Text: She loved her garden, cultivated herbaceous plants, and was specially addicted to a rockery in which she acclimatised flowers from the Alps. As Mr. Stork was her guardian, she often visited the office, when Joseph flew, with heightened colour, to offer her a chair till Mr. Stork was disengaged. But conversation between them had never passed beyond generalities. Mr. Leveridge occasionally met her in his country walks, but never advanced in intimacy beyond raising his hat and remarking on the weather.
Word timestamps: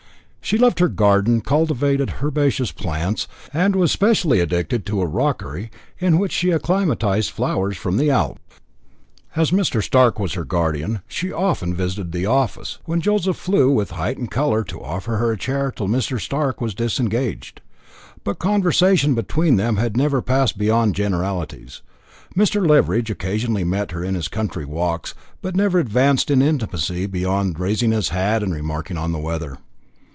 She 0.43 0.57
loved 0.57 0.79
her 0.79 0.89
garden, 0.89 1.39
cultivated 1.39 2.15
herbaceous 2.21 2.73
plants, 2.73 3.25
and 3.53 3.73
was 3.73 3.89
specially 3.89 4.41
addicted 4.41 4.85
to 4.87 4.99
a 5.01 5.05
rockery 5.05 5.71
in 5.97 6.17
which 6.19 6.33
she 6.33 6.51
acclimatised 6.51 7.29
flowers 7.31 7.77
from 7.77 7.95
the 7.95 8.09
Alps. 8.09 8.59
As 9.37 9.51
Mr. 9.51 9.81
Stork 9.81 10.19
was 10.19 10.33
her 10.33 10.43
guardian, 10.43 11.03
she 11.07 11.31
often 11.31 11.73
visited 11.73 12.11
the 12.11 12.25
office, 12.25 12.79
when 12.83 12.99
Joseph 12.99 13.37
flew, 13.37 13.71
with 13.71 13.91
heightened 13.91 14.29
colour, 14.31 14.65
to 14.65 14.83
offer 14.83 15.15
her 15.17 15.31
a 15.31 15.37
chair 15.37 15.71
till 15.71 15.87
Mr. 15.87 16.19
Stork 16.19 16.59
was 16.59 16.75
disengaged. 16.75 17.61
But 18.25 18.37
conversation 18.39 19.15
between 19.15 19.55
them 19.55 19.77
had 19.77 19.95
never 19.95 20.21
passed 20.21 20.57
beyond 20.57 20.95
generalities. 20.95 21.81
Mr. 22.35 22.67
Leveridge 22.67 23.09
occasionally 23.09 23.63
met 23.63 23.91
her 23.91 24.03
in 24.03 24.15
his 24.15 24.27
country 24.27 24.65
walks, 24.65 25.13
but 25.41 25.55
never 25.55 25.79
advanced 25.79 26.29
in 26.29 26.41
intimacy 26.41 27.05
beyond 27.05 27.57
raising 27.57 27.91
his 27.93 28.09
hat 28.09 28.43
and 28.43 28.53
remarking 28.53 28.97
on 28.97 29.13
the 29.13 29.17
weather. 29.19 29.57